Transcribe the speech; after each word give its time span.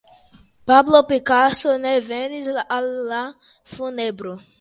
Pablo 0.69 1.01
Picasso 1.09 1.75
ne 1.83 1.91
venis 2.07 2.49
al 2.79 2.89
la 3.11 3.21
funebro. 3.75 4.35